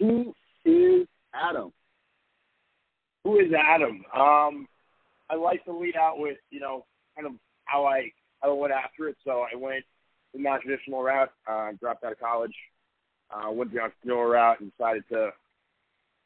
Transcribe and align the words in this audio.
Who 0.00 0.34
is 0.64 1.06
Adam? 1.34 1.72
Who 3.24 3.38
is 3.38 3.52
Adam? 3.52 4.02
Um, 4.14 4.66
I 5.28 5.36
like 5.36 5.64
to 5.66 5.72
lead 5.72 5.94
out 5.94 6.18
with, 6.18 6.38
you 6.50 6.58
know, 6.58 6.84
kind 7.14 7.26
of 7.26 7.34
how 7.66 7.84
I 7.84 8.10
how 8.40 8.50
I 8.50 8.58
went 8.58 8.72
after 8.72 9.08
it. 9.08 9.16
So 9.24 9.44
I 9.52 9.56
went 9.56 9.84
the 10.32 10.40
non-traditional 10.40 11.02
route. 11.02 11.30
Uh, 11.46 11.72
dropped 11.78 12.02
out 12.02 12.12
of 12.12 12.18
college, 12.18 12.54
uh, 13.30 13.50
went 13.50 13.72
the 13.72 13.80
entrepreneur 13.80 14.30
route, 14.30 14.60
and 14.60 14.72
decided 14.72 15.04
to 15.12 15.30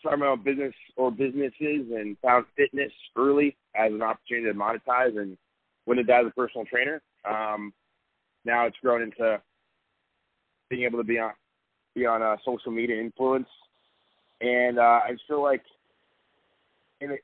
start 0.00 0.18
my 0.18 0.26
own 0.26 0.42
business 0.42 0.72
or 0.96 1.10
businesses, 1.10 1.92
and 1.94 2.16
found 2.22 2.46
fitness 2.56 2.92
early 3.16 3.56
as 3.76 3.92
an 3.92 4.02
opportunity 4.02 4.46
to 4.50 4.58
monetize, 4.58 5.18
and 5.18 5.36
went 5.86 6.00
into 6.00 6.10
that 6.10 6.24
as 6.24 6.30
a 6.30 6.34
personal 6.34 6.64
trainer. 6.64 7.02
Um, 7.28 7.72
now 8.44 8.66
it's 8.66 8.76
grown 8.80 9.02
into 9.02 9.42
being 10.70 10.84
able 10.84 10.98
to 10.98 11.04
be 11.04 11.18
on 11.18 11.32
be 11.94 12.06
on 12.06 12.22
a 12.22 12.36
social 12.44 12.72
media 12.72 13.00
influence, 13.00 13.48
and 14.40 14.78
uh, 14.78 15.00
I 15.04 15.16
feel 15.26 15.42
like 15.42 15.62
in 17.00 17.12
a, 17.12 17.16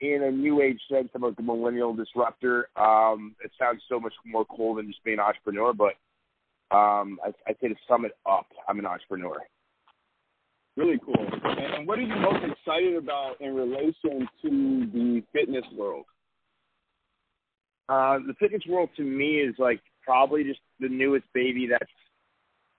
in 0.00 0.22
a 0.22 0.30
new 0.30 0.60
age 0.60 0.80
sense, 0.90 1.08
I'm 1.14 1.22
like 1.22 1.34
a 1.38 1.42
millennial 1.42 1.94
disruptor. 1.94 2.68
Um, 2.76 3.34
it 3.44 3.50
sounds 3.58 3.82
so 3.88 4.00
much 4.00 4.14
more 4.26 4.44
cool 4.44 4.74
than 4.74 4.88
just 4.88 5.02
being 5.04 5.18
an 5.18 5.24
entrepreneur, 5.24 5.72
but 5.72 5.94
um, 6.74 7.18
I, 7.24 7.32
I 7.46 7.52
say 7.60 7.68
to 7.68 7.74
sum 7.88 8.04
it 8.04 8.12
up, 8.28 8.46
I'm 8.68 8.78
an 8.78 8.86
entrepreneur. 8.86 9.36
Really 10.76 10.98
cool. 11.04 11.26
And 11.44 11.86
what 11.86 11.98
are 11.98 12.02
you 12.02 12.16
most 12.16 12.44
excited 12.44 12.96
about 12.96 13.40
in 13.40 13.54
relation 13.54 14.26
to 14.42 14.88
the 14.92 15.22
fitness 15.32 15.64
world? 15.76 16.06
Uh, 17.88 18.18
the 18.26 18.34
fitness 18.40 18.62
world 18.66 18.88
to 18.96 19.02
me 19.02 19.36
is 19.36 19.54
like 19.58 19.80
probably 20.02 20.44
just 20.44 20.60
the 20.80 20.88
newest 20.88 21.26
baby 21.34 21.68
that's 21.70 21.90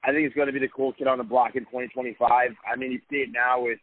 I 0.03 0.11
think 0.11 0.25
it's 0.25 0.35
going 0.35 0.47
to 0.47 0.53
be 0.53 0.59
the 0.59 0.67
cool 0.67 0.93
kid 0.93 1.07
on 1.07 1.17
the 1.17 1.23
block 1.23 1.55
in 1.55 1.63
2025. 1.63 2.27
I 2.29 2.75
mean, 2.75 2.91
you 2.91 2.99
see 3.09 3.17
it 3.17 3.29
now 3.31 3.63
with 3.63 3.79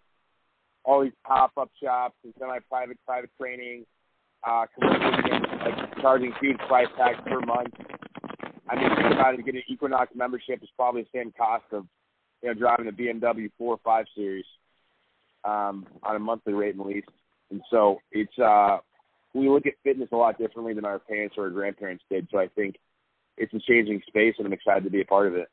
all 0.84 1.02
these 1.02 1.12
pop-up 1.26 1.70
shops 1.82 2.16
and 2.24 2.34
semi-private 2.38 2.98
private 3.06 3.30
training, 3.40 3.86
uh, 4.46 4.66
like 4.80 6.00
charging 6.00 6.32
huge 6.41 6.58
price 6.68 6.88
tags 6.96 7.18
per 7.26 7.41
month. 7.41 7.72
I 8.68 8.76
mean, 8.76 8.88
think 8.96 9.14
about 9.14 9.34
it. 9.34 9.44
Getting 9.44 9.62
an 9.66 9.72
Equinox 9.72 10.12
membership 10.14 10.62
is 10.62 10.68
probably 10.76 11.02
the 11.02 11.18
same 11.18 11.32
cost 11.36 11.64
of, 11.72 11.86
you 12.42 12.48
know, 12.48 12.54
driving 12.54 12.88
a 12.88 12.92
BMW 12.92 13.50
4 13.58 13.74
or 13.74 13.78
5 13.82 14.04
Series 14.14 14.44
um, 15.44 15.86
on 16.02 16.16
a 16.16 16.18
monthly 16.18 16.52
rate 16.52 16.74
and 16.74 16.86
lease. 16.86 17.04
And 17.50 17.62
so 17.70 17.98
it's 18.12 18.38
uh, 18.38 18.78
we 19.34 19.48
look 19.48 19.66
at 19.66 19.72
fitness 19.82 20.08
a 20.12 20.16
lot 20.16 20.38
differently 20.38 20.74
than 20.74 20.84
our 20.84 20.98
parents 20.98 21.34
or 21.36 21.44
our 21.44 21.50
grandparents 21.50 22.04
did. 22.10 22.28
So 22.30 22.38
I 22.38 22.48
think 22.48 22.76
it's 23.36 23.52
a 23.54 23.60
changing 23.66 24.02
space, 24.06 24.34
and 24.38 24.46
I'm 24.46 24.52
excited 24.52 24.84
to 24.84 24.91
be 24.91 25.00
a 25.00 25.04
part 25.04 25.26
of 25.26 25.34
it. 25.34 25.48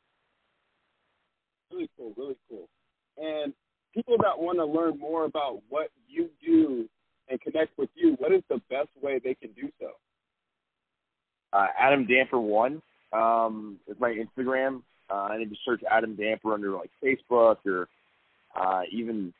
Really 1.72 1.90
cool, 1.96 2.12
really 2.16 2.36
cool. 2.48 2.68
And 3.16 3.52
people 3.94 4.16
that 4.18 4.38
want 4.38 4.58
to 4.58 4.64
learn 4.64 4.98
more 4.98 5.24
about 5.24 5.60
what 5.68 5.90
you 6.08 6.30
do 6.44 6.88
and 7.28 7.40
connect 7.40 7.76
with 7.76 7.90
you, 7.94 8.16
what 8.18 8.32
is 8.32 8.42
the 8.48 8.60
best 8.70 8.88
way 9.02 9.20
they 9.22 9.34
can 9.34 9.50
do 9.52 9.70
so? 9.80 9.90
Uh, 11.52 11.66
Adam 11.78 12.06
Damper 12.06 12.38
one 12.38 12.82
um, 13.12 13.78
is 13.86 13.96
my 13.98 14.10
Instagram. 14.10 14.82
Uh, 15.10 15.28
I 15.30 15.38
need 15.38 15.50
to 15.50 15.56
search 15.64 15.80
Adam 15.90 16.16
Damper 16.16 16.52
under 16.52 16.72
like 16.72 16.90
Facebook 17.02 17.56
or 17.66 17.88
uh, 18.54 18.82
even 18.90 19.32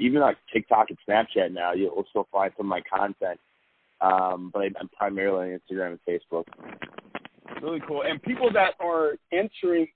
even 0.00 0.20
like 0.20 0.38
TikTok 0.52 0.88
and 0.88 0.98
Snapchat 1.08 1.52
now. 1.52 1.72
You'll 1.72 2.04
still 2.10 2.26
find 2.32 2.52
some 2.56 2.66
of 2.66 2.70
my 2.70 2.80
content, 2.80 3.38
um, 4.00 4.50
but 4.52 4.62
I'm 4.80 4.88
primarily 4.96 5.52
on 5.52 5.60
Instagram 5.60 5.98
and 5.98 6.00
Facebook. 6.08 6.44
Really 7.60 7.80
cool. 7.86 8.02
And 8.02 8.20
people 8.22 8.50
that 8.52 8.74
are 8.80 9.12
entering 9.30 9.86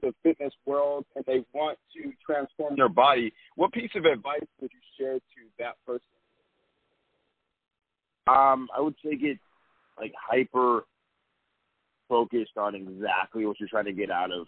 the 0.00 0.14
fitness 0.22 0.52
world 0.66 1.04
and 1.16 1.24
they 1.26 1.44
want 1.52 1.78
to 1.94 2.12
transform 2.24 2.76
their 2.76 2.88
body, 2.88 3.32
what 3.56 3.72
piece 3.72 3.90
of 3.94 4.04
advice 4.04 4.46
would 4.60 4.70
you 4.72 4.80
share 4.98 5.14
to 5.14 5.40
that 5.58 5.74
person? 5.86 6.02
Um, 8.26 8.68
I 8.76 8.80
would 8.80 8.94
say 9.04 9.16
get 9.16 9.38
like 9.98 10.12
hyper 10.16 10.84
focused 12.08 12.56
on 12.56 12.74
exactly 12.74 13.46
what 13.46 13.58
you're 13.60 13.68
trying 13.68 13.86
to 13.86 13.92
get 13.92 14.10
out 14.10 14.32
of 14.32 14.46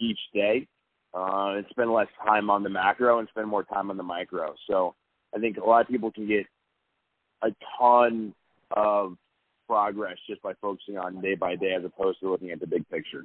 each 0.00 0.18
day, 0.34 0.66
uh, 1.14 1.54
and 1.56 1.66
spend 1.70 1.92
less 1.92 2.08
time 2.24 2.50
on 2.50 2.62
the 2.62 2.68
macro 2.68 3.18
and 3.18 3.28
spend 3.28 3.48
more 3.48 3.62
time 3.62 3.90
on 3.90 3.96
the 3.96 4.02
micro. 4.02 4.54
So 4.68 4.94
I 5.34 5.38
think 5.38 5.56
a 5.56 5.64
lot 5.64 5.82
of 5.82 5.88
people 5.88 6.10
can 6.10 6.26
get 6.26 6.46
a 7.42 7.48
ton 7.78 8.34
of 8.70 9.16
progress 9.68 10.16
just 10.28 10.42
by 10.42 10.52
focusing 10.60 10.98
on 10.98 11.20
day 11.20 11.34
by 11.34 11.56
day 11.56 11.74
as 11.76 11.84
opposed 11.84 12.20
to 12.20 12.30
looking 12.30 12.50
at 12.50 12.60
the 12.60 12.66
big 12.66 12.88
picture. 12.88 13.24